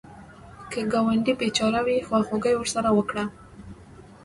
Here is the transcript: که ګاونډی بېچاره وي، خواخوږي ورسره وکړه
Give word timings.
که 0.71 0.79
ګاونډی 0.93 1.33
بېچاره 1.39 1.81
وي، 1.85 2.05
خواخوږي 2.07 2.53
ورسره 2.57 2.89
وکړه 2.93 3.25